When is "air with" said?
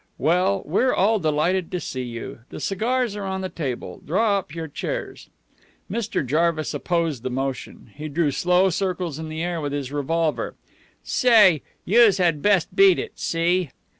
9.43-9.73